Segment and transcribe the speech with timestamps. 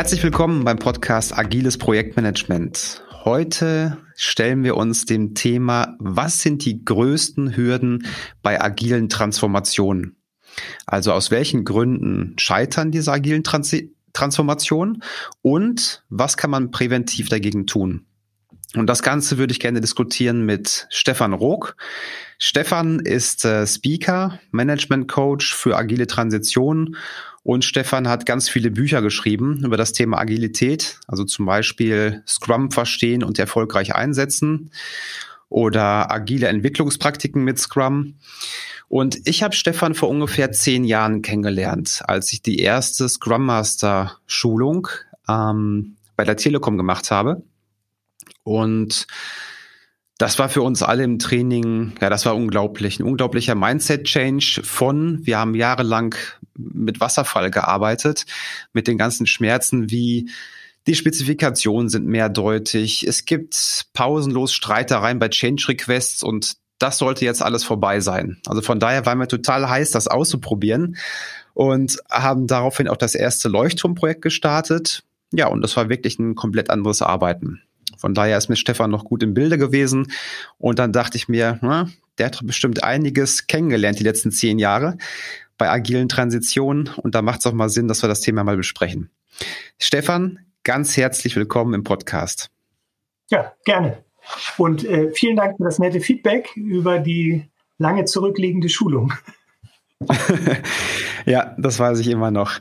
[0.00, 3.04] Herzlich willkommen beim Podcast Agiles Projektmanagement.
[3.22, 8.06] Heute stellen wir uns dem Thema, was sind die größten Hürden
[8.42, 10.16] bei agilen Transformationen?
[10.86, 13.76] Also aus welchen Gründen scheitern diese agilen Trans
[14.14, 15.02] Transformationen
[15.42, 18.06] und was kann man präventiv dagegen tun?
[18.74, 21.76] Und das Ganze würde ich gerne diskutieren mit Stefan Rook.
[22.38, 26.96] Stefan ist äh, Speaker, Management Coach für agile Transition
[27.42, 32.70] und Stefan hat ganz viele Bücher geschrieben über das Thema Agilität, also zum Beispiel Scrum
[32.70, 34.70] verstehen und erfolgreich einsetzen
[35.48, 38.16] oder agile Entwicklungspraktiken mit Scrum.
[38.88, 44.18] Und ich habe Stefan vor ungefähr zehn Jahren kennengelernt, als ich die erste Scrum Master
[44.26, 44.88] Schulung
[45.28, 47.42] ähm, bei der Telekom gemacht habe.
[48.42, 49.06] Und
[50.18, 53.00] das war für uns alle im Training, ja, das war unglaublich.
[53.00, 56.14] Ein unglaublicher Mindset-Change von, wir haben jahrelang
[56.56, 58.26] mit Wasserfall gearbeitet,
[58.72, 60.30] mit den ganzen Schmerzen wie
[60.86, 63.06] die Spezifikationen sind mehrdeutig.
[63.06, 68.38] Es gibt pausenlos Streitereien bei Change Requests und das sollte jetzt alles vorbei sein.
[68.46, 70.96] Also von daher waren wir total heiß, das auszuprobieren
[71.52, 75.02] und haben daraufhin auch das erste Leuchtturmprojekt gestartet.
[75.32, 77.60] Ja, und das war wirklich ein komplett anderes Arbeiten.
[77.98, 80.10] Von daher ist mir Stefan noch gut im Bilde gewesen.
[80.56, 84.96] Und dann dachte ich mir, na, der hat bestimmt einiges kennengelernt die letzten zehn Jahre
[85.60, 86.88] bei agilen Transitionen.
[86.96, 89.10] Und da macht es auch mal Sinn, dass wir das Thema mal besprechen.
[89.78, 92.50] Stefan, ganz herzlich willkommen im Podcast.
[93.28, 94.02] Ja, gerne.
[94.56, 97.44] Und äh, vielen Dank für das nette Feedback über die
[97.76, 99.12] lange zurückliegende Schulung.
[101.26, 102.58] ja, das weiß ich immer noch.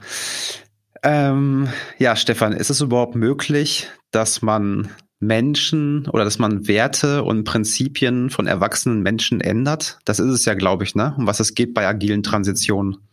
[1.02, 7.44] Ähm, ja, Stefan, ist es überhaupt möglich, dass man Menschen oder dass man Werte und
[7.44, 10.00] Prinzipien von erwachsenen Menschen ändert?
[10.06, 11.14] Das ist es ja, glaube ich, ne?
[11.18, 13.08] Um was es geht bei agilen Transitionen.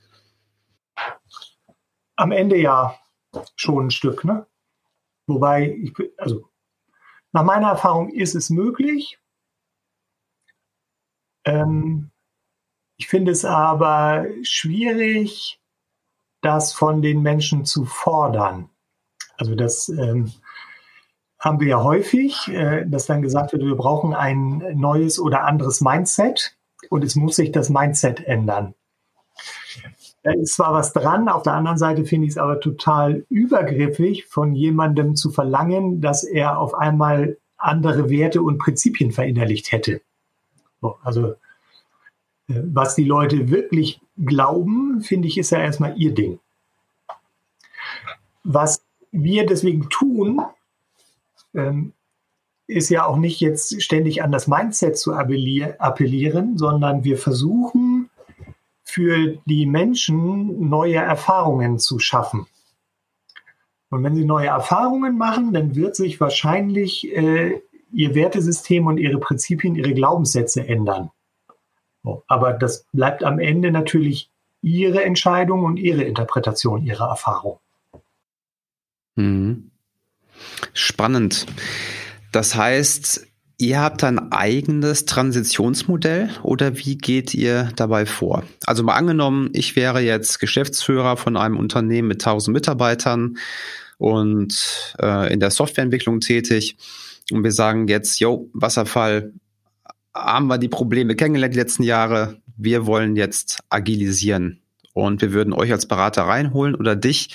[2.16, 2.98] Am Ende ja
[3.56, 4.46] schon ein Stück, ne?
[5.26, 6.48] Wobei, ich, also
[7.32, 9.18] nach meiner Erfahrung ist es möglich.
[11.44, 12.10] Ähm,
[12.96, 15.60] ich finde es aber schwierig,
[16.40, 18.70] das von den Menschen zu fordern.
[19.36, 20.32] Also das ähm,
[21.46, 25.80] haben wir ja häufig, äh, dass dann gesagt wird, wir brauchen ein neues oder anderes
[25.80, 26.56] Mindset
[26.90, 28.74] und es muss sich das Mindset ändern.
[30.24, 34.26] Da ist zwar was dran, auf der anderen Seite finde ich es aber total übergriffig,
[34.26, 40.00] von jemandem zu verlangen, dass er auf einmal andere Werte und Prinzipien verinnerlicht hätte.
[41.04, 41.28] also
[42.48, 46.40] äh, was die Leute wirklich glauben, finde ich, ist ja erstmal ihr Ding.
[48.42, 50.40] Was wir deswegen tun,
[51.56, 51.92] ähm,
[52.66, 58.10] ist ja auch nicht jetzt ständig an das Mindset zu appellieren, sondern wir versuchen
[58.82, 62.46] für die Menschen neue Erfahrungen zu schaffen.
[63.90, 67.60] Und wenn sie neue Erfahrungen machen, dann wird sich wahrscheinlich äh,
[67.92, 71.10] ihr Wertesystem und ihre Prinzipien, ihre Glaubenssätze ändern.
[72.26, 74.30] Aber das bleibt am Ende natürlich
[74.60, 77.58] ihre Entscheidung und ihre Interpretation ihrer Erfahrung.
[79.14, 79.70] Mhm.
[80.72, 81.46] Spannend.
[82.32, 83.26] Das heißt,
[83.58, 88.44] ihr habt ein eigenes Transitionsmodell oder wie geht ihr dabei vor?
[88.66, 93.38] Also mal angenommen, ich wäre jetzt Geschäftsführer von einem Unternehmen mit 1000 Mitarbeitern
[93.98, 96.76] und äh, in der Softwareentwicklung tätig
[97.32, 99.32] und wir sagen jetzt, yo, Wasserfall,
[100.14, 104.60] haben wir die Probleme kennengelernt die letzten Jahre, wir wollen jetzt agilisieren
[104.92, 107.28] und wir würden euch als Berater reinholen oder dich.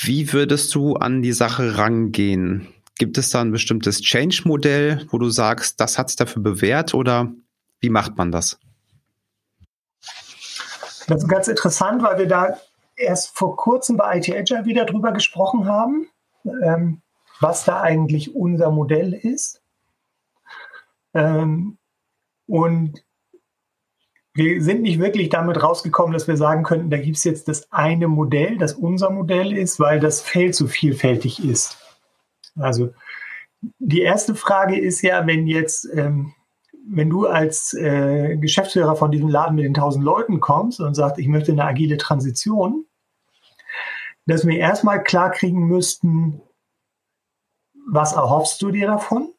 [0.00, 2.68] Wie würdest du an die Sache rangehen?
[2.98, 7.32] Gibt es da ein bestimmtes Change-Modell, wo du sagst, das hat sich dafür bewährt oder
[7.80, 8.60] wie macht man das?
[11.08, 12.58] Das ist ganz interessant, weil wir da
[12.94, 16.08] erst vor kurzem bei IT Agile wieder drüber gesprochen haben,
[16.44, 17.02] ähm,
[17.40, 19.60] was da eigentlich unser Modell ist.
[21.12, 21.78] Ähm,
[22.46, 23.02] und
[24.38, 27.70] wir sind nicht wirklich damit rausgekommen, dass wir sagen könnten, da gibt es jetzt das
[27.72, 31.76] eine Modell, das unser Modell ist, weil das Feld so vielfältig ist.
[32.56, 32.94] Also
[33.80, 36.34] die erste Frage ist ja, wenn jetzt, ähm,
[36.88, 41.18] wenn du als äh, Geschäftsführer von diesem Laden mit den 1000 Leuten kommst und sagst,
[41.18, 42.86] ich möchte eine agile Transition,
[44.26, 46.40] dass wir erstmal klar kriegen müssten,
[47.90, 49.32] was erhoffst du dir davon?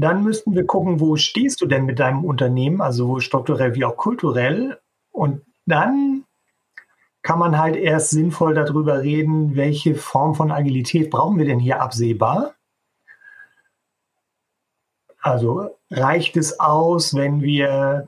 [0.00, 3.96] Dann müssten wir gucken, wo stehst du denn mit deinem Unternehmen, also strukturell wie auch
[3.96, 4.78] kulturell.
[5.10, 6.22] Und dann
[7.22, 11.82] kann man halt erst sinnvoll darüber reden, welche Form von Agilität brauchen wir denn hier
[11.82, 12.54] absehbar.
[15.20, 18.06] Also reicht es aus, wenn wir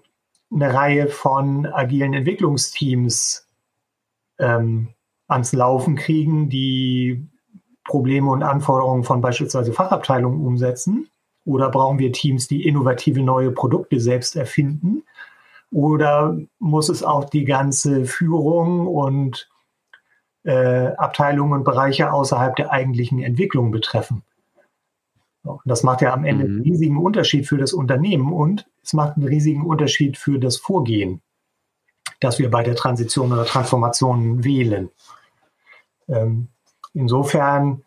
[0.53, 3.49] eine Reihe von agilen Entwicklungsteams
[4.39, 4.95] ähm,
[5.27, 7.27] ans Laufen kriegen, die
[7.83, 11.11] Probleme und Anforderungen von beispielsweise Fachabteilungen umsetzen?
[11.45, 15.03] Oder brauchen wir Teams, die innovative neue Produkte selbst erfinden?
[15.73, 19.49] Oder muss es auch die ganze Führung und
[20.45, 24.23] äh, Abteilungen und Bereiche außerhalb der eigentlichen Entwicklung betreffen?
[25.65, 26.51] Das macht ja am Ende mhm.
[26.51, 31.23] einen riesigen Unterschied für das Unternehmen und es macht einen riesigen Unterschied für das Vorgehen,
[32.21, 34.91] das wir bei der Transition oder Transformation wählen.
[36.09, 36.49] Ähm,
[36.93, 37.85] insofern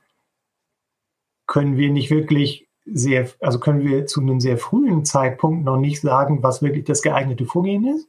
[1.46, 6.02] können wir nicht wirklich sehr, also können wir zu einem sehr frühen Zeitpunkt noch nicht
[6.02, 8.08] sagen, was wirklich das geeignete Vorgehen ist.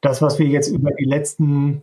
[0.00, 1.82] Das, was wir jetzt über die letzten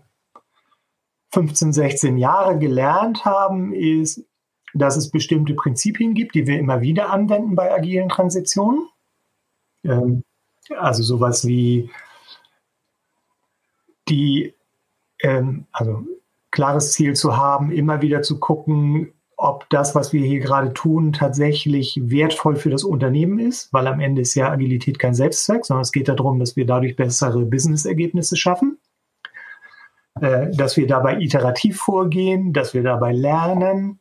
[1.32, 4.26] 15, 16 Jahre gelernt haben, ist,
[4.74, 8.88] dass es bestimmte Prinzipien gibt, die wir immer wieder anwenden bei agilen Transitionen.
[9.84, 10.24] Ähm,
[10.78, 11.90] also sowas wie
[14.08, 14.54] die,
[15.22, 16.04] ähm, also
[16.52, 21.14] klares Ziel zu haben, immer wieder zu gucken, ob das, was wir hier gerade tun,
[21.14, 25.84] tatsächlich wertvoll für das Unternehmen ist, weil am Ende ist ja Agilität kein Selbstzweck, sondern
[25.84, 28.80] es geht darum, dass wir dadurch bessere Business-Ergebnisse schaffen,
[30.20, 34.00] äh, dass wir dabei iterativ vorgehen, dass wir dabei lernen,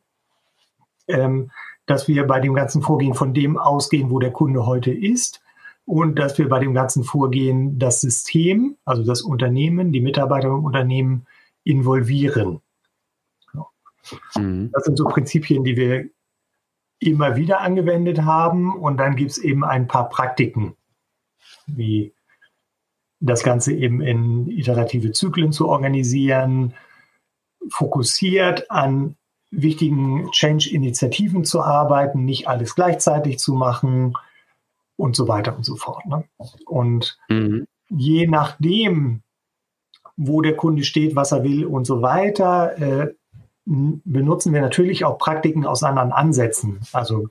[1.06, 1.52] ähm,
[1.86, 5.40] dass wir bei dem ganzen Vorgehen von dem ausgehen, wo der Kunde heute ist
[5.84, 10.64] und dass wir bei dem ganzen Vorgehen das System, also das Unternehmen, die Mitarbeiter im
[10.64, 11.26] Unternehmen
[11.62, 12.60] involvieren.
[14.36, 14.70] Mhm.
[14.72, 16.08] Das sind so Prinzipien, die wir
[17.00, 18.74] immer wieder angewendet haben.
[18.74, 20.76] Und dann gibt es eben ein paar Praktiken,
[21.66, 22.12] wie
[23.20, 26.74] das Ganze eben in iterative Zyklen zu organisieren,
[27.70, 29.16] fokussiert an
[29.50, 34.14] wichtigen Change-Initiativen zu arbeiten, nicht alles gleichzeitig zu machen
[34.96, 36.04] und so weiter und so fort.
[36.06, 36.24] Ne?
[36.66, 37.66] Und mhm.
[37.88, 39.22] je nachdem,
[40.16, 43.14] wo der Kunde steht, was er will und so weiter, äh,
[43.68, 46.80] benutzen wir natürlich auch Praktiken aus anderen Ansätzen.
[46.92, 47.28] Also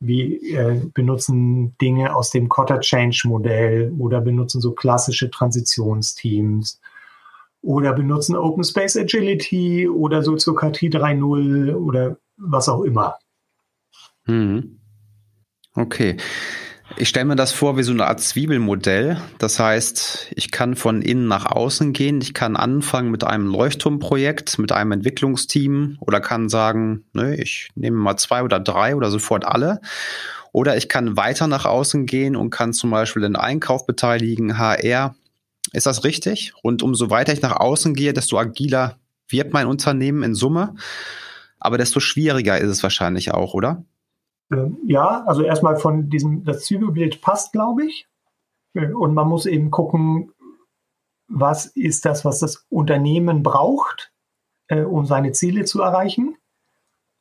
[0.00, 6.80] wir äh, benutzen Dinge aus dem Cotter Change Modell oder benutzen so klassische Transitionsteams
[7.62, 13.16] oder benutzen Open Space Agility oder Soziokratie 3.0 oder was auch immer.
[14.26, 14.80] Mhm.
[15.74, 16.16] Okay.
[16.96, 19.20] Ich stelle mir das vor wie so eine Art Zwiebelmodell.
[19.38, 22.20] Das heißt, ich kann von innen nach außen gehen.
[22.20, 27.96] Ich kann anfangen mit einem Leuchtturmprojekt, mit einem Entwicklungsteam oder kann sagen, ne, ich nehme
[27.96, 29.80] mal zwei oder drei oder sofort alle.
[30.52, 35.14] Oder ich kann weiter nach außen gehen und kann zum Beispiel den Einkauf beteiligen, HR,
[35.72, 36.52] ist das richtig?
[36.62, 38.98] Und umso weiter ich nach außen gehe, desto agiler
[39.28, 40.74] wird mein Unternehmen in Summe.
[41.58, 43.84] Aber desto schwieriger ist es wahrscheinlich auch, oder?
[44.52, 48.06] Ähm, ja, also erstmal von diesem, das Zwiebelbild passt, glaube ich.
[48.74, 50.32] Äh, und man muss eben gucken,
[51.28, 54.12] was ist das, was das Unternehmen braucht,
[54.68, 56.36] äh, um seine Ziele zu erreichen.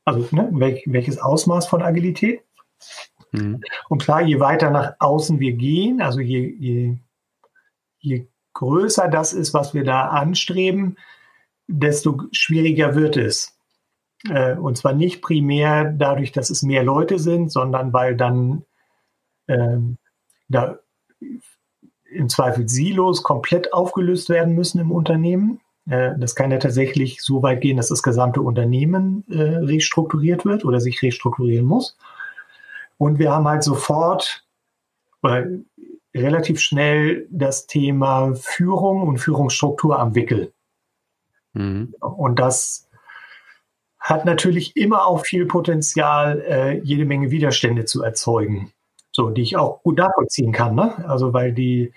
[0.04, 2.44] Also ne, welch, welches Ausmaß von Agilität.
[3.32, 3.62] Mhm.
[3.88, 6.98] Und klar, je weiter nach außen wir gehen, also je, je,
[8.00, 10.98] je größer das ist, was wir da anstreben,
[11.68, 13.58] desto schwieriger wird es.
[14.30, 18.64] Äh, und zwar nicht primär dadurch, dass es mehr Leute sind, sondern weil dann
[19.48, 19.98] ähm,
[20.48, 20.80] da
[22.12, 25.62] im Zweifel Silos komplett aufgelöst werden müssen im Unternehmen.
[25.90, 30.66] Äh, das kann ja tatsächlich so weit gehen, dass das gesamte Unternehmen äh, restrukturiert wird
[30.66, 31.98] oder sich restrukturieren muss.
[32.98, 34.46] Und wir haben halt sofort,
[35.22, 35.66] weil
[36.14, 40.54] relativ schnell das Thema Führung und Führungsstruktur am Wickel.
[41.54, 41.96] Mhm.
[42.00, 42.88] Und das
[44.02, 48.72] hat natürlich immer auch viel Potenzial, äh, jede Menge Widerstände zu erzeugen.
[49.12, 51.08] So, die ich auch gut nachvollziehen kann, ne?
[51.08, 51.94] Also, weil die,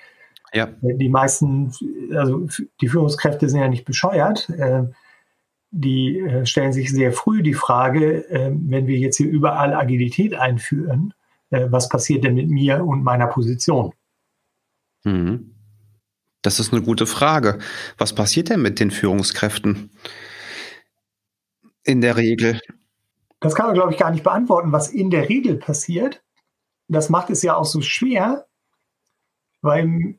[0.53, 0.69] ja.
[0.83, 1.73] die meisten,
[2.15, 2.47] also
[2.81, 4.51] die Führungskräfte sind ja nicht bescheuert.
[4.51, 4.85] Äh,
[5.71, 10.35] die äh, stellen sich sehr früh die Frage, äh, wenn wir jetzt hier überall Agilität
[10.35, 11.15] einführen,
[11.51, 13.93] äh, was passiert denn mit mir und meiner Position?
[15.05, 15.55] Mhm.
[16.43, 17.59] Das ist eine gute Frage.
[17.97, 19.91] Was passiert denn mit den Führungskräften
[21.85, 22.61] in der Regel?
[23.41, 26.23] Das kann man, glaube ich, gar nicht beantworten, was in der Regel passiert.
[26.89, 28.47] Das macht es ja auch so schwer,
[29.63, 30.19] weil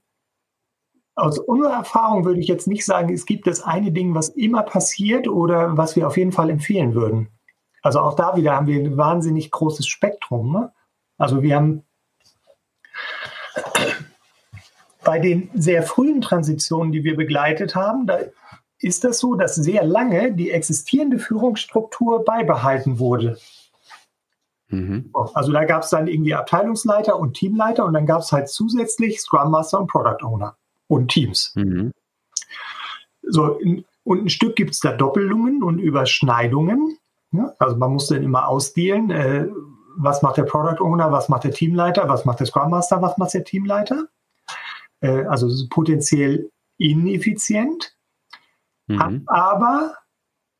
[1.15, 4.63] aus unserer Erfahrung würde ich jetzt nicht sagen, es gibt das eine Ding, was immer
[4.63, 7.29] passiert oder was wir auf jeden Fall empfehlen würden.
[7.81, 10.51] Also auch da wieder haben wir ein wahnsinnig großes Spektrum.
[10.51, 10.73] Ne?
[11.17, 11.83] Also wir haben
[15.03, 18.19] bei den sehr frühen Transitionen, die wir begleitet haben, da
[18.79, 23.37] ist das so, dass sehr lange die existierende Führungsstruktur beibehalten wurde.
[24.69, 25.11] Mhm.
[25.33, 29.21] Also da gab es dann irgendwie Abteilungsleiter und Teamleiter und dann gab es halt zusätzlich
[29.21, 31.53] Scrum Master und Product Owner und Teams.
[31.55, 31.91] Mhm.
[33.21, 33.59] So,
[34.03, 36.97] und ein Stück gibt es da Doppelungen und Überschneidungen.
[37.31, 37.53] Ja?
[37.57, 39.47] Also man muss dann immer ausdealen, äh,
[39.97, 43.17] was macht der Product Owner, was macht der Teamleiter, was macht der Scrum Master, was
[43.17, 44.07] macht der Teamleiter.
[44.99, 47.94] Äh, also potenziell ineffizient,
[48.87, 48.99] mhm.
[48.99, 49.95] hat aber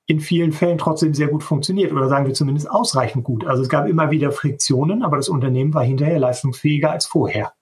[0.08, 3.46] in vielen Fällen trotzdem sehr gut funktioniert oder sagen wir zumindest ausreichend gut.
[3.46, 7.54] Also es gab immer wieder Friktionen, aber das Unternehmen war hinterher leistungsfähiger als vorher.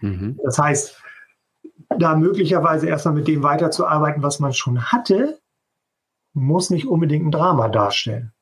[0.00, 0.38] Mhm.
[0.44, 1.00] Das heißt,
[1.98, 5.40] da möglicherweise erstmal mit dem weiterzuarbeiten, was man schon hatte,
[6.34, 8.32] muss nicht unbedingt ein Drama darstellen.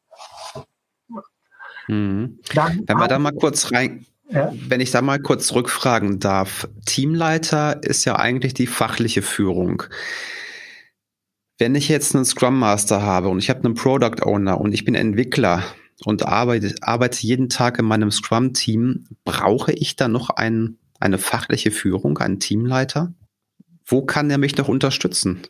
[1.86, 2.40] Mhm.
[2.54, 4.52] Dann wenn wir da mal kurz rein, ja.
[4.68, 9.84] wenn ich da mal kurz rückfragen darf, Teamleiter ist ja eigentlich die fachliche Führung.
[11.58, 14.84] Wenn ich jetzt einen Scrum Master habe und ich habe einen Product Owner und ich
[14.84, 15.64] bin Entwickler
[16.04, 21.72] und arbeite, arbeite jeden Tag in meinem Scrum-Team, brauche ich da noch ein, eine fachliche
[21.72, 23.12] Führung, einen Teamleiter?
[23.84, 25.42] Wo kann er mich noch unterstützen?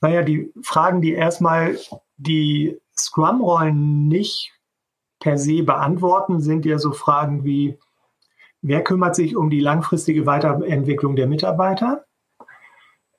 [0.00, 1.78] Naja, die Fragen, die erstmal
[2.16, 4.52] die Scrum-Rollen nicht
[5.20, 7.78] per se beantworten, sind ja so Fragen wie,
[8.62, 12.06] wer kümmert sich um die langfristige Weiterentwicklung der Mitarbeiter?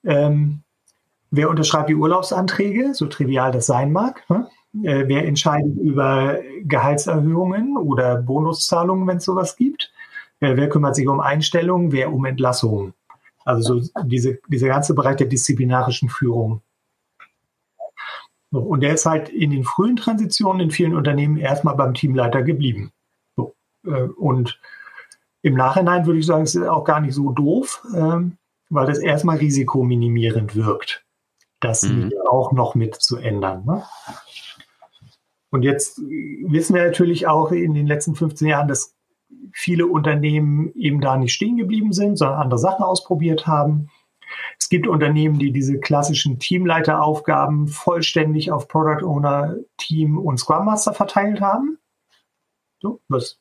[0.04, 0.64] Ähm,
[1.32, 4.24] wer unterschreibt die Urlaubsanträge, so trivial das sein mag?
[4.30, 4.48] Ne?
[4.84, 9.92] Äh, wer entscheidet über Gehaltserhöhungen oder Bonuszahlungen, wenn es sowas gibt?
[10.40, 12.94] Äh, wer kümmert sich um Einstellungen, wer um Entlassungen?
[13.46, 16.62] Also so diese, dieser ganze Bereich der disziplinarischen Führung.
[18.52, 22.44] So, und der ist halt in den frühen Transitionen in vielen Unternehmen erstmal beim Teamleiter
[22.44, 22.92] geblieben.
[23.36, 23.56] So,
[23.86, 24.60] äh, und
[25.42, 28.38] im Nachhinein würde ich sagen, es ist auch gar nicht so doof, ähm,
[28.70, 31.06] weil das erstmal risikominimierend wirkt,
[31.60, 32.12] das mhm.
[32.30, 33.66] auch noch mit zu ändern.
[33.66, 33.84] Ne?
[35.50, 38.96] Und jetzt wissen wir natürlich auch in den letzten 15 Jahren, dass
[39.54, 43.90] viele Unternehmen eben da nicht stehen geblieben sind, sondern andere Sachen ausprobiert haben.
[44.60, 50.94] Es gibt Unternehmen, die diese klassischen Teamleiteraufgaben vollständig auf Product Owner, Team und Scrum Master
[50.94, 51.78] verteilt haben.
[52.80, 53.40] So, was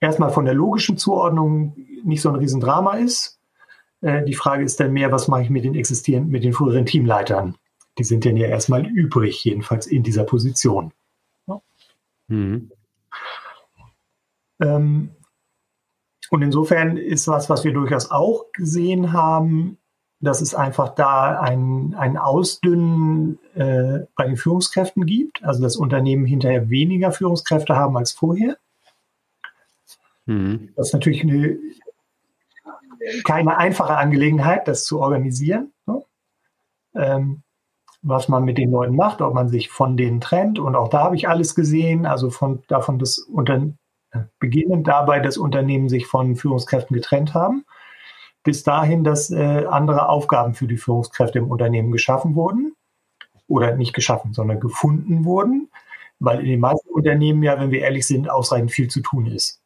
[0.00, 3.37] erstmal von der logischen Zuordnung nicht so ein Riesendrama ist.
[4.00, 6.86] Äh, die Frage ist dann mehr, was mache ich mit den existierenden, mit den früheren
[6.86, 7.56] Teamleitern?
[7.98, 10.92] Die sind dann ja erstmal übrig, jedenfalls in dieser Position.
[11.46, 11.60] Ja.
[12.28, 12.70] Mhm.
[14.60, 15.10] Ähm,
[16.30, 19.78] und insofern ist was, was wir durchaus auch gesehen haben,
[20.20, 26.26] dass es einfach da ein, ein Ausdünnen äh, bei den Führungskräften gibt, also dass Unternehmen
[26.26, 28.58] hinterher weniger Führungskräfte haben als vorher.
[30.26, 30.70] Mhm.
[30.76, 31.58] Das ist natürlich eine,
[33.24, 35.72] keine einfache Angelegenheit, das zu organisieren.
[35.86, 36.02] Ne?
[36.94, 37.42] Ähm,
[38.02, 40.58] was man mit den Leuten macht, ob man sich von denen trennt.
[40.58, 43.60] Und auch da habe ich alles gesehen, also von davon, dass unter,
[44.38, 47.64] beginnend dabei, dass Unternehmen sich von Führungskräften getrennt haben,
[48.44, 52.74] bis dahin, dass äh, andere Aufgaben für die Führungskräfte im Unternehmen geschaffen wurden
[53.48, 55.70] oder nicht geschaffen, sondern gefunden wurden,
[56.20, 59.60] weil in den meisten Unternehmen ja, wenn wir ehrlich sind, ausreichend viel zu tun ist.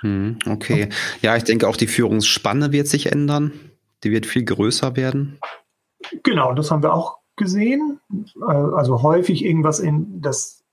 [0.00, 0.88] Hm, okay.
[1.22, 3.52] Ja, ich denke auch die Führungsspanne wird sich ändern.
[4.02, 5.38] Die wird viel größer werden.
[6.22, 8.00] Genau, das haben wir auch gesehen.
[8.40, 10.64] Äh, also häufig irgendwas in das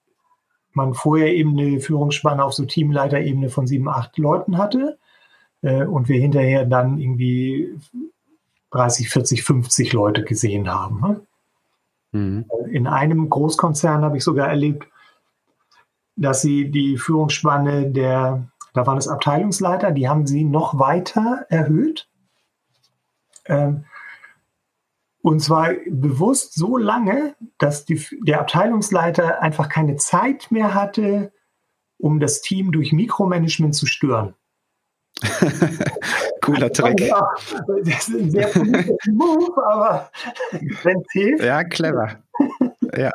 [0.73, 4.97] man vorher eben eine Führungsspanne auf so Teamleiterebene von sieben, acht Leuten hatte
[5.61, 7.75] äh, und wir hinterher dann irgendwie
[8.71, 11.01] 30, 40, 50 Leute gesehen haben.
[11.01, 11.21] Ne?
[12.11, 12.45] Mhm.
[12.71, 14.87] In einem Großkonzern habe ich sogar erlebt,
[16.15, 22.07] dass sie die Führungsspanne der, da waren es Abteilungsleiter, die haben sie noch weiter erhöht.
[23.45, 23.85] Ähm,
[25.21, 31.31] und zwar bewusst so lange, dass die, der Abteilungsleiter einfach keine Zeit mehr hatte,
[31.97, 34.33] um das Team durch Mikromanagement zu stören.
[36.41, 37.01] Cooler Trick.
[37.01, 37.23] Ja,
[37.83, 38.49] das ist ein sehr
[39.11, 40.09] Move, aber
[40.59, 41.43] inventiv.
[41.43, 42.23] Ja, clever.
[42.97, 43.11] Ja,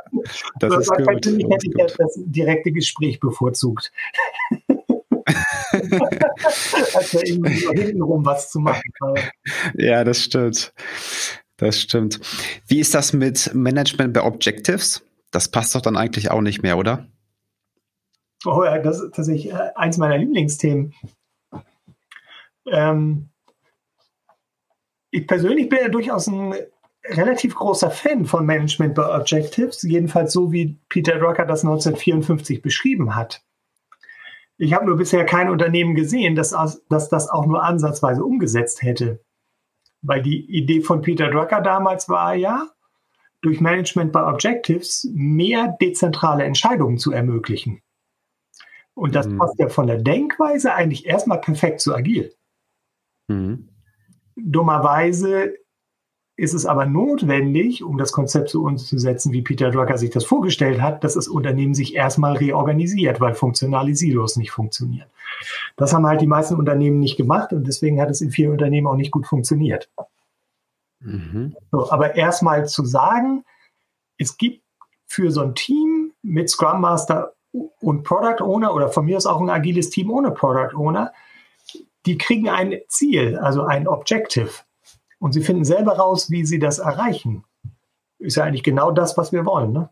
[0.61, 1.07] das aber ist gut.
[1.07, 3.91] Persönlich hätte ich das, das direkte Gespräch bevorzugt.
[6.95, 8.83] Als ja irgendwie hintenrum was zu machen.
[9.75, 10.73] Ja, das stimmt.
[11.57, 12.21] Das stimmt.
[12.67, 15.03] Wie ist das mit Management bei Objectives?
[15.31, 17.07] Das passt doch dann eigentlich auch nicht mehr, oder?
[18.45, 20.95] Oh ja, das ist tatsächlich äh, eins meiner Lieblingsthemen.
[22.71, 23.31] Ähm,
[25.11, 26.55] ich persönlich bin ja durchaus ein
[27.05, 33.15] relativ großer Fan von Management by Objectives, jedenfalls so wie Peter Drucker das 1954 beschrieben
[33.15, 33.43] hat.
[34.59, 36.55] Ich habe nur bisher kein Unternehmen gesehen, das,
[36.89, 39.21] das das auch nur ansatzweise umgesetzt hätte.
[40.03, 42.71] Weil die Idee von Peter Drucker damals war ja,
[43.43, 47.83] durch Management by Objectives mehr dezentrale Entscheidungen zu ermöglichen.
[48.95, 49.39] Und das mhm.
[49.39, 52.35] passt ja von der Denkweise eigentlich erstmal perfekt zu agil.
[53.29, 53.69] Mhm.
[54.37, 55.55] Dummerweise
[56.37, 60.83] ist es aber notwendig, um das Konzept so umzusetzen, wie Peter Drucker sich das vorgestellt
[60.83, 65.09] hat, dass das Unternehmen sich erstmal reorganisiert, weil funktionale Silos nicht funktionieren.
[65.77, 68.87] Das haben halt die meisten Unternehmen nicht gemacht und deswegen hat es in vielen Unternehmen
[68.87, 69.89] auch nicht gut funktioniert.
[71.01, 71.57] Mhm.
[71.73, 73.45] So, aber erstmal zu sagen,
[74.19, 74.63] es gibt
[75.07, 77.33] für so ein Team mit Scrum Master
[77.81, 81.13] und Product Owner oder von mir aus auch ein agiles Team ohne Product Owner,
[82.05, 84.51] die kriegen ein Ziel, also ein Objective.
[85.27, 87.43] Und sie finden selber raus, wie sie das erreichen.
[88.21, 89.73] Ist ja eigentlich genau das, was wir wollen.
[89.73, 89.89] Ne?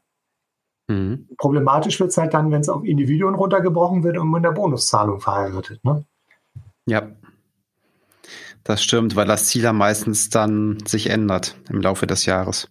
[0.87, 1.27] Mhm.
[1.39, 5.19] Problematisch wird es halt dann, wenn es auf Individuen runtergebrochen wird und mit der Bonuszahlung
[5.19, 5.85] verheiratet.
[5.85, 6.05] Ne?
[6.87, 7.09] Ja.
[8.63, 12.71] Das stimmt, weil das Ziel ja meistens dann sich ändert im Laufe des Jahres.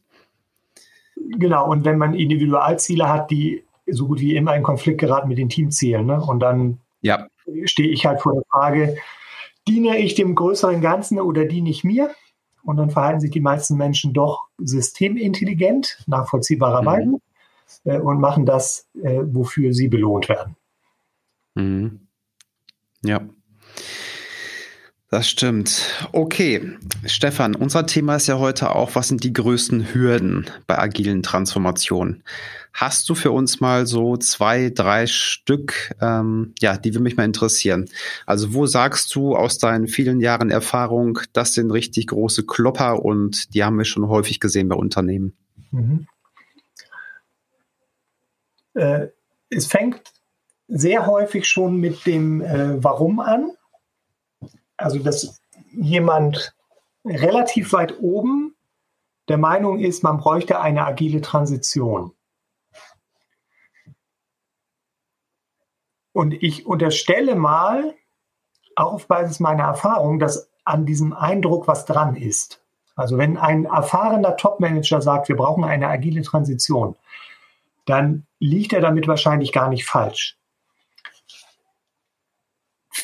[1.17, 5.38] Genau, und wenn man Individualziele hat, die so gut wie immer in Konflikt geraten mit
[5.38, 6.22] den Teamzielen, ne?
[6.22, 7.27] und dann ja.
[7.65, 8.96] stehe ich halt vor der Frage,
[9.67, 12.15] diene ich dem größeren Ganzen oder diene ich mir?
[12.63, 17.20] Und dann verhalten sich die meisten Menschen doch systemintelligent, nachvollziehbarerweise, mhm.
[17.84, 20.55] äh, und machen das, äh, wofür sie belohnt werden.
[21.55, 22.08] Mhm.
[23.03, 23.22] Ja.
[25.13, 26.08] Das stimmt.
[26.12, 26.72] Okay,
[27.05, 32.24] Stefan, unser Thema ist ja heute auch, was sind die größten Hürden bei agilen Transformationen?
[32.74, 37.25] Hast du für uns mal so zwei, drei Stück, ähm, ja, die würde mich mal
[37.25, 37.88] interessieren.
[38.25, 43.53] Also wo sagst du aus deinen vielen Jahren Erfahrung, das sind richtig große Klopper und
[43.53, 45.38] die haben wir schon häufig gesehen bei Unternehmen?
[45.70, 46.08] Mhm.
[48.74, 49.10] Äh,
[49.51, 50.12] es fängt
[50.67, 53.51] sehr häufig schon mit dem äh, Warum an.
[54.77, 56.56] Also dass jemand
[57.06, 58.56] relativ weit oben
[59.27, 62.12] der Meinung ist, man bräuchte eine agile Transition.
[66.12, 67.95] Und ich unterstelle mal,
[68.76, 72.62] auch auf Basis meiner Erfahrung, dass an diesem Eindruck was dran ist.
[72.95, 76.95] Also wenn ein erfahrener Topmanager sagt, wir brauchen eine agile Transition,
[77.86, 80.38] dann liegt er damit wahrscheinlich gar nicht falsch.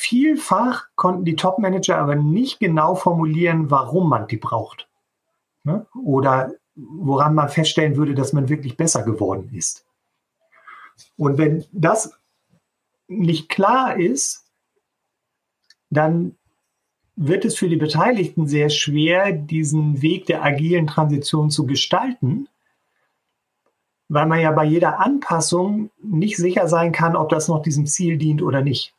[0.10, 4.89] Vielfach konnten die Topmanager aber nicht genau formulieren, warum man die braucht.
[5.63, 5.86] Ne?
[6.04, 9.86] Oder woran man feststellen würde, dass man wirklich besser geworden ist.
[11.15, 12.17] Und wenn das
[13.08, 14.48] nicht klar ist,
[15.91, 16.36] dann
[17.15, 22.50] wird es für die Beteiligten sehr schwer, diesen Weg der agilen Transition zu gestalten,
[24.08, 28.17] weil man ja bei jeder Anpassung nicht sicher sein kann, ob das noch diesem Ziel
[28.17, 28.95] dient oder nicht.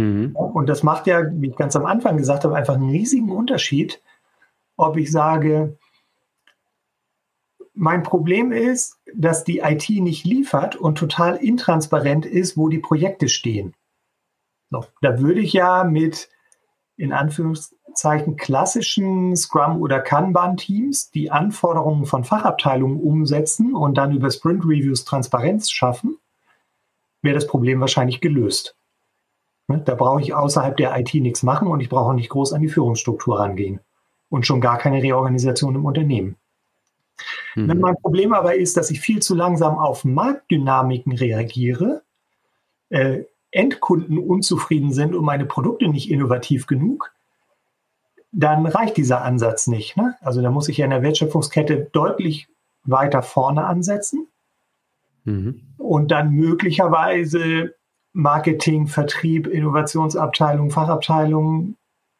[0.00, 0.34] Mhm.
[0.34, 4.00] Und das macht ja, wie ich ganz am Anfang gesagt habe, einfach einen riesigen Unterschied,
[4.76, 5.78] ob ich sage,
[7.74, 13.28] mein Problem ist, dass die IT nicht liefert und total intransparent ist, wo die Projekte
[13.28, 13.74] stehen.
[14.70, 16.28] Da würde ich ja mit
[16.96, 25.04] in Anführungszeichen klassischen Scrum- oder Kanban-Teams die Anforderungen von Fachabteilungen umsetzen und dann über Sprint-Reviews
[25.04, 26.18] Transparenz schaffen,
[27.22, 28.76] wäre das Problem wahrscheinlich gelöst.
[29.70, 32.54] Ne, da brauche ich außerhalb der IT nichts machen und ich brauche auch nicht groß
[32.54, 33.78] an die Führungsstruktur rangehen.
[34.28, 36.34] Und schon gar keine Reorganisation im Unternehmen.
[37.54, 37.68] Mhm.
[37.68, 42.02] Wenn mein Problem aber ist, dass ich viel zu langsam auf Marktdynamiken reagiere,
[42.88, 47.12] äh, Endkunden unzufrieden sind und meine Produkte nicht innovativ genug,
[48.32, 49.96] dann reicht dieser Ansatz nicht.
[49.96, 50.16] Ne?
[50.20, 52.48] Also da muss ich ja in der Wertschöpfungskette deutlich
[52.82, 54.26] weiter vorne ansetzen
[55.24, 55.60] mhm.
[55.78, 57.74] und dann möglicherweise
[58.12, 61.76] Marketing, Vertrieb, Innovationsabteilung, Fachabteilung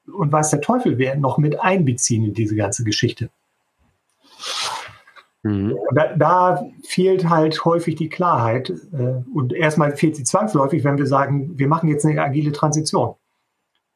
[0.07, 3.31] und weiß der Teufel wer noch mit einbeziehen in diese ganze Geschichte.
[5.43, 5.77] Mhm.
[5.95, 8.71] Da, da, fehlt halt häufig die Klarheit.
[8.93, 13.15] Äh, und erstmal fehlt sie zwangsläufig, wenn wir sagen, wir machen jetzt eine agile Transition.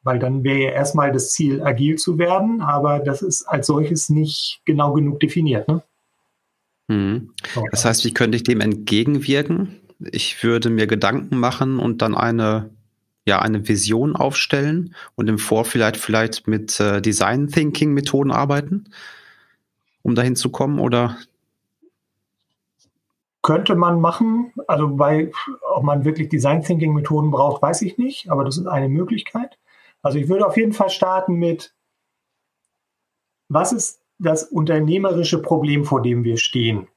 [0.03, 4.09] Weil dann wäre ja erstmal das Ziel, agil zu werden, aber das ist als solches
[4.11, 5.69] nicht genau genug definiert.
[5.69, 5.83] Ne?
[6.89, 7.31] Mhm.
[7.71, 9.81] Das heißt, wie könnte ich dem entgegenwirken?
[10.01, 12.71] Ich würde mir Gedanken machen und dann eine,
[13.27, 18.85] ja, eine Vision aufstellen und im Vorfeld vielleicht mit äh, Design Thinking Methoden arbeiten,
[20.03, 21.17] um dahin zu kommen oder
[23.45, 24.53] könnte man machen.
[24.67, 25.31] Also bei,
[25.75, 29.59] ob man wirklich Design Thinking Methoden braucht, weiß ich nicht, aber das ist eine Möglichkeit.
[30.03, 31.75] Also ich würde auf jeden Fall starten mit,
[33.49, 36.89] was ist das unternehmerische Problem, vor dem wir stehen?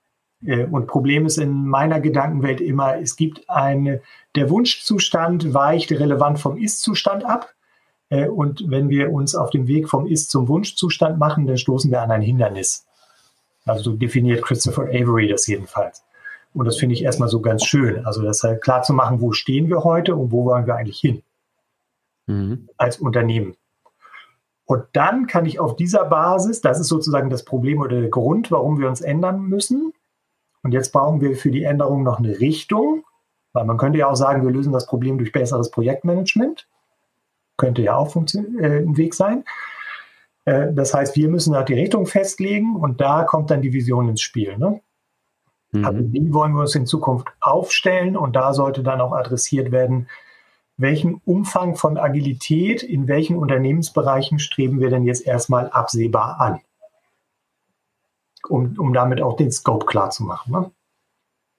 [0.45, 4.02] Äh, und Problem ist in meiner Gedankenwelt immer, es gibt eine,
[4.36, 7.54] der Wunschzustand weicht relevant vom Ist-Zustand ab.
[8.10, 11.91] Äh, und wenn wir uns auf dem Weg vom Ist zum Wunschzustand machen, dann stoßen
[11.91, 12.86] wir an ein Hindernis.
[13.65, 16.04] Also so definiert Christopher Avery das jedenfalls.
[16.54, 18.06] Und das finde ich erstmal so ganz schön.
[18.06, 21.00] Also das halt klar zu machen, wo stehen wir heute und wo wollen wir eigentlich
[21.00, 21.21] hin
[22.28, 22.69] mhm.
[22.78, 23.56] als Unternehmen.
[24.65, 28.52] Und dann kann ich auf dieser Basis, das ist sozusagen das Problem oder der Grund,
[28.52, 29.93] warum wir uns ändern müssen.
[30.67, 33.06] Und jetzt brauchen wir für die Änderung noch eine Richtung,
[33.53, 36.67] weil man könnte ja auch sagen, wir lösen das Problem durch besseres Projektmanagement.
[37.56, 39.45] Könnte ja auch äh, ein Weg sein.
[40.43, 44.10] Äh, das heißt, wir müssen da die Richtung festlegen und da kommt dann die Vision
[44.10, 44.58] ins Spiel.
[44.58, 44.82] Ne?
[45.71, 45.86] Mhm.
[45.86, 48.17] Also wie wollen wir uns in Zukunft aufstellen?
[48.17, 50.10] Und da sollte dann auch adressiert werden,
[50.75, 56.60] welchen Umfang von Agilität in welchen Unternehmensbereichen streben wir denn jetzt erstmal absehbar an?
[58.50, 60.52] Um, um damit auch den Scope klar zu machen.
[60.52, 60.72] Ne?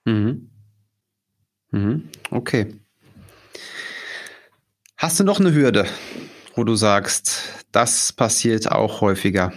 [0.04, 0.50] Mhm.
[1.70, 2.08] Mhm.
[2.30, 2.74] Okay.
[4.96, 5.86] Hast du noch eine Hürde,
[6.54, 9.52] wo du sagst, das passiert auch häufiger?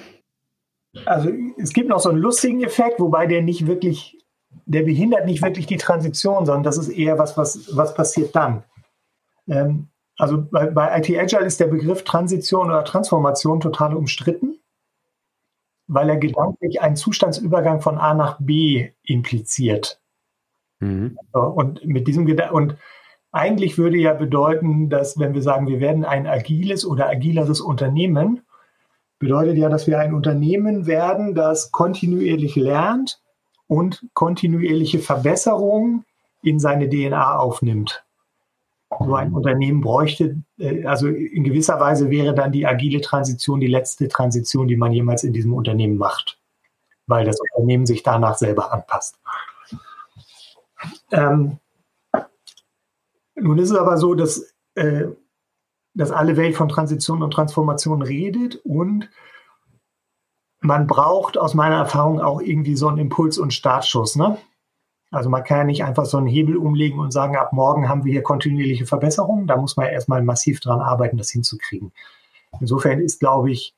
[1.06, 4.18] Also es gibt noch so einen lustigen Effekt, wobei der nicht wirklich,
[4.66, 8.64] der behindert nicht wirklich die Transition, sondern das ist eher was, was, was passiert dann.
[9.48, 14.60] Ähm, also bei, bei IT Agile ist der Begriff Transition oder Transformation total umstritten,
[15.94, 20.00] weil er gedanklich einen Zustandsübergang von A nach B impliziert.
[20.80, 21.18] Mhm.
[21.34, 22.78] Und mit diesem Gedanken, und
[23.34, 28.42] eigentlich würde ja bedeuten, dass wenn wir sagen, wir werden ein agiles oder agileres Unternehmen,
[29.20, 33.22] bedeutet ja, dass wir ein Unternehmen werden, das kontinuierlich lernt
[33.68, 36.06] und kontinuierliche Verbesserungen
[36.42, 38.06] in seine DNA aufnimmt
[39.00, 43.68] so ein Unternehmen bräuchte, äh, also in gewisser Weise wäre dann die agile Transition die
[43.68, 46.40] letzte Transition, die man jemals in diesem Unternehmen macht,
[47.08, 49.18] weil das Unternehmen sich danach selber anpasst.
[51.12, 51.58] Ähm,
[53.36, 55.06] nun ist es aber so, dass, äh,
[55.94, 59.10] dass alle Welt von Transition und Transformation redet und
[60.60, 64.16] man braucht aus meiner Erfahrung auch irgendwie so einen Impuls und Startschuss.
[64.16, 64.38] Ne?
[65.12, 68.06] Also man kann ja nicht einfach so einen Hebel umlegen und sagen, ab morgen haben
[68.06, 69.46] wir hier kontinuierliche Verbesserungen.
[69.46, 71.92] Da muss man erstmal massiv dran arbeiten, das hinzukriegen.
[72.60, 73.76] Insofern ist, glaube ich,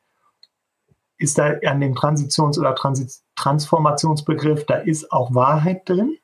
[1.17, 6.17] ist da an dem Transitions- oder Transit Transformationsbegriff, da ist auch Wahrheit drin.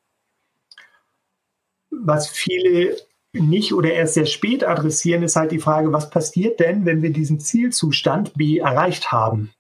[1.90, 2.96] Was viele
[3.34, 7.12] nicht oder erst sehr spät adressieren, ist halt die Frage, was passiert denn, wenn wir
[7.12, 9.52] diesen Zielzustand B erreicht haben?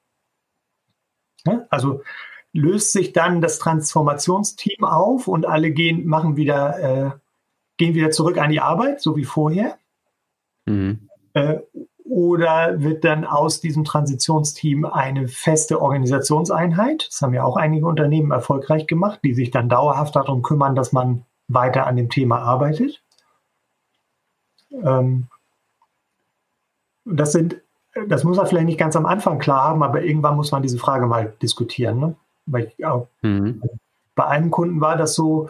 [1.69, 2.03] Also
[2.53, 7.11] löst sich dann das Transformationsteam auf und alle gehen, machen wieder, äh,
[7.77, 9.77] gehen wieder zurück an die Arbeit, so wie vorher?
[10.65, 11.09] Mhm.
[11.33, 11.59] Äh,
[12.03, 17.07] oder wird dann aus diesem Transitionsteam eine feste Organisationseinheit?
[17.07, 20.91] Das haben ja auch einige Unternehmen erfolgreich gemacht, die sich dann dauerhaft darum kümmern, dass
[20.91, 23.03] man weiter an dem Thema arbeitet.
[24.71, 25.27] Ähm,
[27.05, 27.61] das sind,
[28.07, 30.79] das muss man vielleicht nicht ganz am Anfang klar haben, aber irgendwann muss man diese
[30.79, 31.99] Frage mal diskutieren.
[31.99, 32.15] Ne?
[32.51, 33.61] Weil auch mhm.
[34.15, 35.49] bei einem Kunden war das so,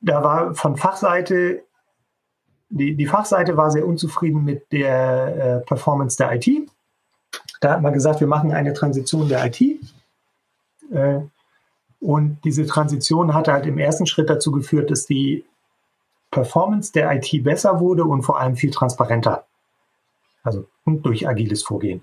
[0.00, 1.62] da war von Fachseite,
[2.68, 6.48] die, die Fachseite war sehr unzufrieden mit der äh, Performance der IT.
[7.60, 9.60] Da hat man gesagt, wir machen eine Transition der IT.
[10.90, 11.20] Äh,
[12.00, 15.44] und diese Transition hatte halt im ersten Schritt dazu geführt, dass die
[16.30, 19.44] Performance der IT besser wurde und vor allem viel transparenter.
[20.42, 22.02] Also und durch agiles Vorgehen.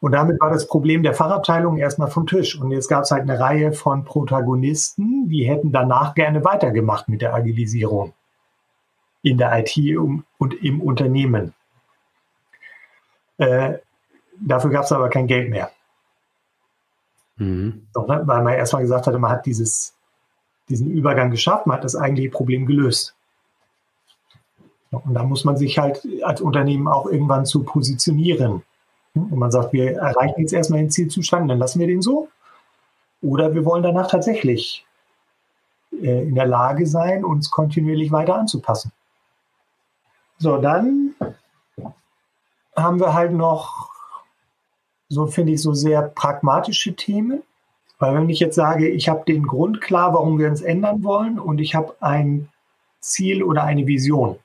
[0.00, 2.58] Und damit war das Problem der Fachabteilung erstmal vom Tisch.
[2.58, 7.20] Und jetzt gab es halt eine Reihe von Protagonisten, die hätten danach gerne weitergemacht mit
[7.20, 8.14] der Agilisierung
[9.22, 11.52] in der IT und im Unternehmen.
[13.36, 13.78] Äh,
[14.40, 15.70] dafür gab es aber kein Geld mehr.
[17.36, 17.86] Mhm.
[17.92, 19.94] Doch, ne, weil man erstmal gesagt hatte, man hat dieses,
[20.70, 23.14] diesen Übergang geschafft, man hat das eigentliche Problem gelöst.
[24.90, 28.62] Und da muss man sich halt als Unternehmen auch irgendwann zu positionieren.
[29.14, 32.28] Und man sagt, wir erreichen jetzt erstmal den Zielzustand, dann lassen wir den so.
[33.22, 34.86] Oder wir wollen danach tatsächlich
[35.92, 38.92] äh, in der Lage sein, uns kontinuierlich weiter anzupassen.
[40.38, 41.14] So, dann
[42.74, 43.90] haben wir halt noch,
[45.08, 47.42] so finde ich, so sehr pragmatische Themen.
[47.98, 51.38] Weil wenn ich jetzt sage, ich habe den Grund klar, warum wir uns ändern wollen
[51.38, 52.48] und ich habe ein
[53.00, 54.38] Ziel oder eine Vision,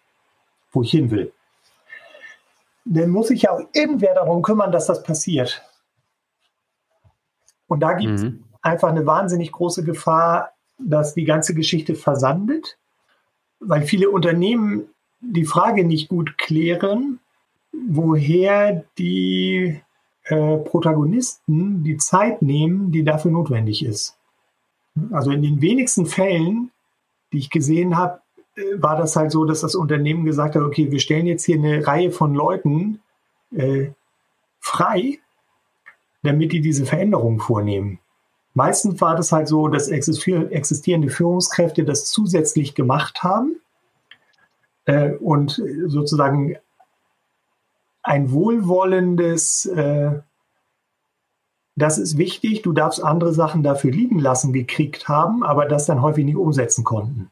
[0.74, 1.32] wo ich hin will,
[2.86, 5.64] dann muss sich ja auch irgendwer darum kümmern, dass das passiert.
[7.68, 8.44] Und da gibt es mhm.
[8.62, 12.78] einfach eine wahnsinnig große Gefahr, dass die ganze Geschichte versandet,
[13.60, 14.88] weil viele Unternehmen
[15.20, 17.20] die Frage nicht gut klären,
[17.72, 19.82] woher die
[20.26, 24.18] äh, Protagonisten die Zeit nehmen, die dafür notwendig ist.
[25.12, 26.72] Also in den wenigsten Fällen,
[27.34, 28.22] die ich gesehen habe,
[28.78, 31.86] war das halt so, dass das Unternehmen gesagt hat, okay, wir stellen jetzt hier eine
[31.86, 33.02] Reihe von Leuten
[33.52, 33.92] äh,
[34.60, 35.20] frei,
[36.24, 38.00] damit die diese Veränderungen vornehmen.
[38.54, 43.58] Meistens war das halt so, dass existierende Führungskräfte das zusätzlich gemacht haben
[44.86, 46.56] äh, und sozusagen
[48.02, 50.22] ein wohlwollendes, äh,
[51.76, 56.02] das ist wichtig, du darfst andere Sachen dafür liegen lassen, gekriegt haben, aber das dann
[56.02, 57.32] häufig nicht umsetzen konnten.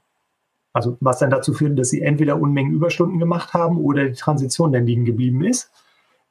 [0.74, 4.74] Also was dann dazu führt, dass sie entweder Unmengen Überstunden gemacht haben oder die Transition
[4.74, 5.70] dann liegen geblieben ist,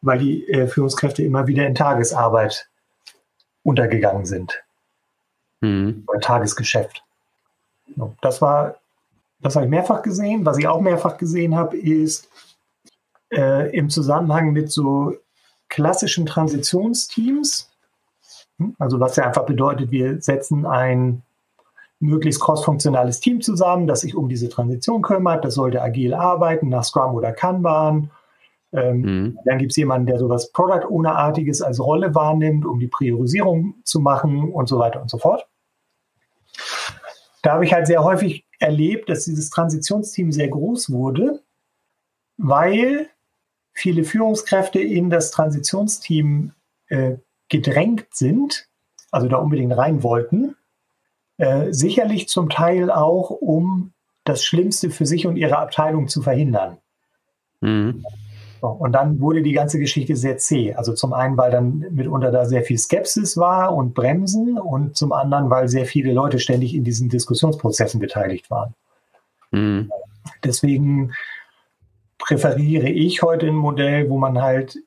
[0.00, 2.68] weil die äh, Führungskräfte immer wieder in Tagesarbeit
[3.62, 4.62] untergegangen sind.
[5.60, 6.02] Mhm.
[6.08, 7.04] Oder Tagesgeschäft.
[8.20, 8.76] Das war,
[9.40, 10.44] das habe ich mehrfach gesehen.
[10.44, 12.28] Was ich auch mehrfach gesehen habe, ist
[13.30, 15.16] äh, im Zusammenhang mit so
[15.68, 17.70] klassischen Transitionsteams.
[18.58, 21.22] Hm, also was ja einfach bedeutet, wir setzen ein
[22.02, 25.44] möglichst crossfunktionales Team zusammen, das sich um diese Transition kümmert.
[25.44, 28.10] Das sollte agil arbeiten, nach Scrum oder Kanban.
[28.72, 29.38] Ähm, mhm.
[29.44, 34.00] Dann gibt es jemanden, der sowas Product Owner-artiges als Rolle wahrnimmt, um die Priorisierung zu
[34.00, 35.46] machen und so weiter und so fort.
[37.42, 41.40] Da habe ich halt sehr häufig erlebt, dass dieses Transitionsteam sehr groß wurde,
[42.36, 43.08] weil
[43.72, 46.52] viele Führungskräfte in das Transitionsteam
[46.88, 47.16] äh,
[47.48, 48.68] gedrängt sind,
[49.10, 50.56] also da unbedingt rein wollten
[51.42, 53.90] äh, sicherlich zum Teil auch, um
[54.22, 56.78] das Schlimmste für sich und ihre Abteilung zu verhindern.
[57.60, 58.04] Mhm.
[58.60, 60.74] So, und dann wurde die ganze Geschichte sehr zäh.
[60.74, 65.10] Also zum einen, weil dann mitunter da sehr viel Skepsis war und Bremsen und zum
[65.10, 68.74] anderen, weil sehr viele Leute ständig in diesen Diskussionsprozessen beteiligt waren.
[69.50, 69.90] Mhm.
[70.44, 71.12] Deswegen
[72.18, 74.78] präferiere ich heute ein Modell, wo man halt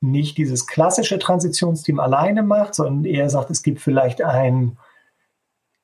[0.00, 4.76] nicht dieses klassische Transitionsteam alleine macht, sondern eher sagt, es gibt vielleicht ein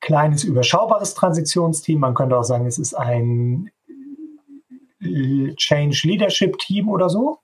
[0.01, 1.99] kleines, überschaubares Transitionsteam.
[1.99, 3.71] Man könnte auch sagen, es ist ein
[5.01, 7.39] äh, Change Leadership Team oder so.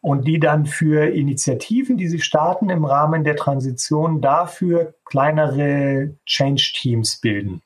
[0.00, 6.72] Und die dann für Initiativen, die sie starten im Rahmen der Transition, dafür kleinere Change
[6.76, 7.62] Teams bilden.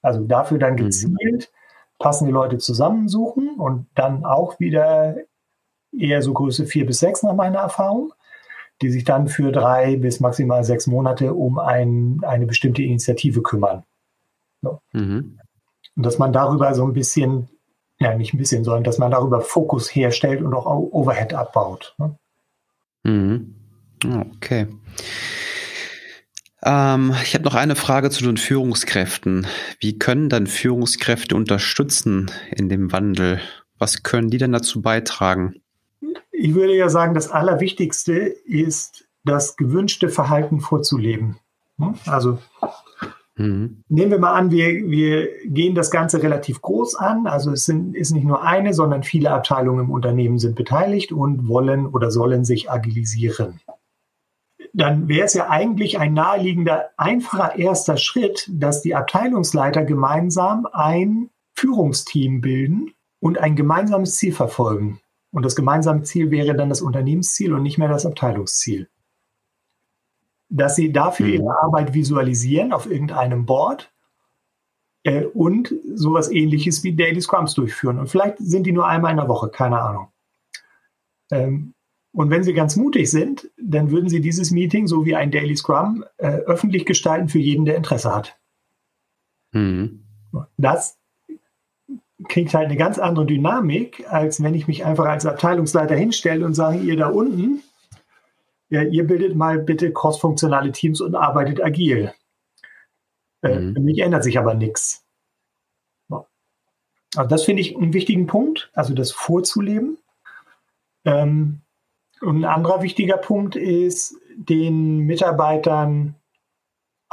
[0.00, 0.78] Also dafür dann mhm.
[0.78, 1.52] gezielt
[1.98, 5.16] passende Leute zusammensuchen und dann auch wieder
[5.92, 8.12] eher so Größe vier bis sechs nach meiner Erfahrung
[8.82, 13.84] die sich dann für drei bis maximal sechs Monate um ein, eine bestimmte Initiative kümmern.
[14.62, 14.80] So.
[14.92, 15.38] Mhm.
[15.96, 17.48] Und dass man darüber so ein bisschen,
[17.98, 21.94] ja nicht ein bisschen, sondern dass man darüber Fokus herstellt und auch Overhead abbaut.
[21.98, 22.18] Ne?
[23.04, 23.54] Mhm.
[24.34, 24.66] Okay.
[26.62, 29.46] Ähm, ich habe noch eine Frage zu den Führungskräften.
[29.80, 33.40] Wie können dann Führungskräfte unterstützen in dem Wandel?
[33.78, 35.62] Was können die denn dazu beitragen?
[36.38, 41.36] Ich würde ja sagen, das Allerwichtigste ist, das gewünschte Verhalten vorzuleben.
[41.78, 41.94] Hm?
[42.06, 42.38] Also
[43.36, 43.82] mhm.
[43.88, 47.26] nehmen wir mal an, wir, wir gehen das Ganze relativ groß an.
[47.26, 51.48] Also es sind, ist nicht nur eine, sondern viele Abteilungen im Unternehmen sind beteiligt und
[51.48, 53.60] wollen oder sollen sich agilisieren.
[54.74, 61.30] Dann wäre es ja eigentlich ein naheliegender, einfacher erster Schritt, dass die Abteilungsleiter gemeinsam ein
[61.54, 65.00] Führungsteam bilden und ein gemeinsames Ziel verfolgen.
[65.32, 68.88] Und das gemeinsame Ziel wäre dann das Unternehmensziel und nicht mehr das Abteilungsziel.
[70.48, 71.32] Dass sie dafür mhm.
[71.32, 73.92] ihre Arbeit visualisieren auf irgendeinem Board
[75.02, 77.98] äh, und sowas ähnliches wie Daily Scrums durchführen.
[77.98, 80.08] Und vielleicht sind die nur einmal in der Woche, keine Ahnung.
[81.30, 81.74] Ähm,
[82.12, 85.54] und wenn Sie ganz mutig sind, dann würden Sie dieses Meeting, so wie ein Daily
[85.54, 88.38] Scrum, äh, öffentlich gestalten für jeden, der Interesse hat.
[89.52, 90.06] Mhm.
[90.56, 90.98] Das
[92.28, 96.54] kriegt halt eine ganz andere Dynamik, als wenn ich mich einfach als Abteilungsleiter hinstelle und
[96.54, 97.62] sage, ihr da unten,
[98.68, 102.12] ja, ihr bildet mal bitte crossfunktionale Teams und arbeitet agil.
[103.42, 103.74] Äh, mhm.
[103.74, 105.04] Für mich ändert sich aber nichts.
[107.14, 109.98] Also das finde ich einen wichtigen Punkt, also das vorzuleben.
[111.04, 111.60] Ähm,
[112.20, 116.14] und ein anderer wichtiger Punkt ist, den Mitarbeitern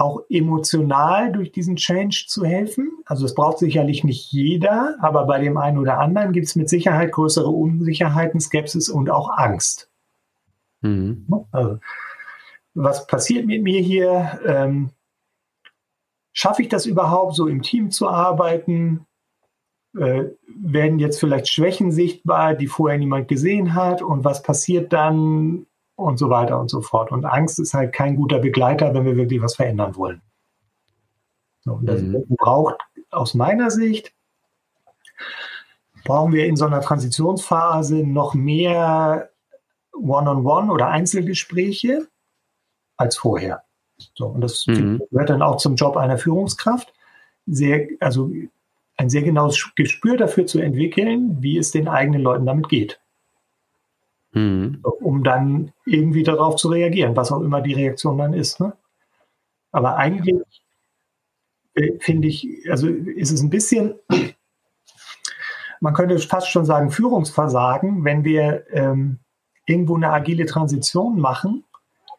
[0.03, 2.91] auch emotional durch diesen Change zu helfen.
[3.05, 6.69] Also es braucht sicherlich nicht jeder, aber bei dem einen oder anderen gibt es mit
[6.69, 9.89] Sicherheit größere Unsicherheiten, Skepsis und auch Angst.
[10.81, 11.25] Mhm.
[11.51, 11.79] Also,
[12.73, 14.39] was passiert mit mir hier?
[14.45, 14.89] Ähm,
[16.33, 19.05] schaffe ich das überhaupt, so im Team zu arbeiten?
[19.97, 24.01] Äh, werden jetzt vielleicht Schwächen sichtbar, die vorher niemand gesehen hat?
[24.01, 27.11] Und was passiert dann, und so weiter und so fort.
[27.11, 30.21] Und Angst ist halt kein guter Begleiter, wenn wir wirklich was verändern wollen.
[31.61, 32.25] So, das mhm.
[32.29, 32.75] braucht
[33.11, 34.13] aus meiner Sicht,
[36.03, 39.29] brauchen wir in so einer Transitionsphase noch mehr
[39.93, 42.07] One-on-One -on -One oder Einzelgespräche
[42.97, 43.63] als vorher.
[44.15, 45.01] So, und das mhm.
[45.11, 46.93] gehört dann auch zum Job einer Führungskraft.
[47.45, 48.31] Sehr, also
[48.97, 53.02] ein sehr genaues Gespür dafür zu entwickeln, wie es den eigenen Leuten damit geht
[54.33, 54.79] mhm.
[54.83, 58.59] um dann irgendwie darauf zu reagieren, was auch immer die Reaktion dann ist.
[58.59, 58.73] Ne?
[59.71, 60.41] Aber eigentlich
[61.75, 63.95] äh, finde ich, also ist es ein bisschen
[65.83, 69.19] man könnte fast schon sagen, Führungsversagen, wenn wir ähm,
[69.65, 71.65] irgendwo eine agile Transition machen,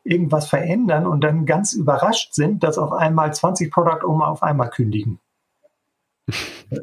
[0.03, 4.69] irgendwas verändern und dann ganz überrascht sind, dass auf einmal 20 Product Owner auf einmal
[4.69, 5.19] kündigen.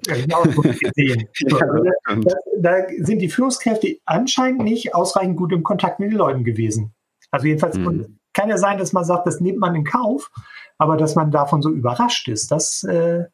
[0.08, 1.28] Genau so gesehen.
[1.48, 6.44] So, also da, sind die Führungskräfte anscheinend nicht ausreichend gut im Kontakt mit den Leuten
[6.44, 6.94] gewesen.
[7.32, 8.20] Also jedenfalls mhm.
[8.34, 10.32] kann ja sein, dass man sagt, das nimmt man in Kauf,
[10.78, 13.26] aber dass man davon so überrascht ist, das äh,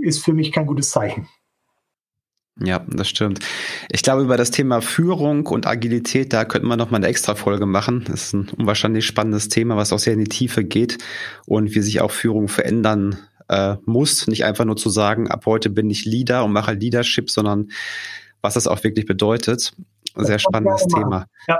[0.00, 1.28] ist für mich kein gutes Zeichen.
[2.62, 3.40] Ja, das stimmt.
[3.90, 7.34] Ich glaube, über das Thema Führung und Agilität, da könnten wir noch mal eine extra
[7.34, 8.04] Folge machen.
[8.06, 10.98] Das ist ein unwahrscheinlich spannendes Thema, was auch sehr in die Tiefe geht
[11.46, 13.16] und wie sich auch Führung verändern
[13.50, 14.28] äh, muss.
[14.28, 17.70] Nicht einfach nur zu sagen, ab heute bin ich Leader und mache Leadership, sondern
[18.40, 19.72] was das auch wirklich bedeutet.
[20.16, 21.26] Sehr spannendes Thema.
[21.46, 21.58] Ja.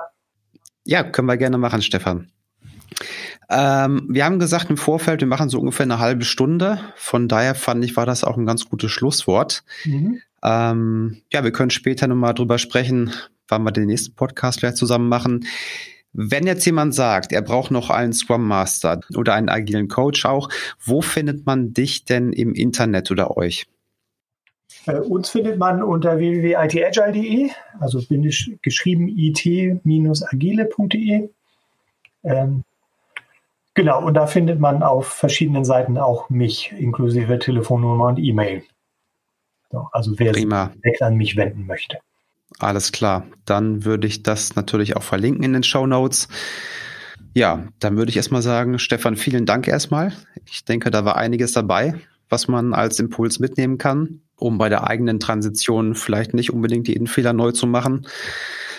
[0.85, 2.31] ja, können wir gerne machen, Stefan.
[3.49, 6.81] Ähm, wir haben gesagt im Vorfeld, wir machen so ungefähr eine halbe Stunde.
[6.95, 9.65] Von daher fand ich, war das auch ein ganz gutes Schlusswort.
[9.85, 10.21] Mhm.
[10.43, 13.13] Ähm, ja, wir können später nochmal drüber sprechen,
[13.49, 15.45] wann wir den nächsten Podcast vielleicht zusammen machen.
[16.13, 20.49] Wenn jetzt jemand sagt, er braucht noch einen Scrum Master oder einen agilen Coach auch,
[20.85, 23.67] wo findet man dich denn im Internet oder euch?
[24.87, 29.69] Uns findet man unter www.itagile.de, also bin ich geschrieben it-agile.de.
[32.23, 32.65] Ähm,
[33.75, 38.63] genau, und da findet man auf verschiedenen Seiten auch mich, inklusive Telefonnummer und E-Mail.
[39.71, 40.71] So, also wer Prima.
[40.73, 41.99] sich direkt an mich wenden möchte.
[42.59, 43.27] Alles klar.
[43.45, 46.29] Dann würde ich das natürlich auch verlinken in den Show Notes.
[47.33, 50.13] Ja, dann würde ich erstmal sagen, Stefan, vielen Dank erstmal.
[50.47, 51.95] Ich denke, da war einiges dabei,
[52.29, 57.07] was man als Impuls mitnehmen kann, um bei der eigenen Transition vielleicht nicht unbedingt jeden
[57.07, 58.07] Fehler neu zu machen.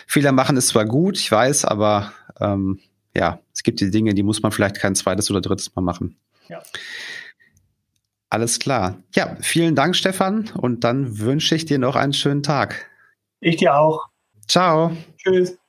[0.05, 2.79] Fehler machen ist zwar gut, ich weiß, aber ähm,
[3.15, 6.17] ja, es gibt die Dinge, die muss man vielleicht kein zweites oder drittes Mal machen.
[6.49, 6.62] Ja.
[8.29, 8.97] Alles klar.
[9.13, 10.49] Ja, vielen Dank, Stefan.
[10.55, 12.90] Und dann wünsche ich dir noch einen schönen Tag.
[13.41, 14.08] Ich dir auch.
[14.47, 14.95] Ciao.
[15.17, 15.61] Tschüss.